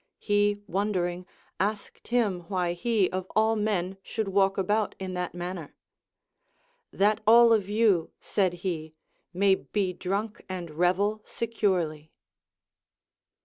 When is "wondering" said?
0.65-1.27